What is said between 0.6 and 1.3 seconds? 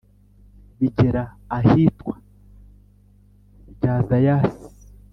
Bigera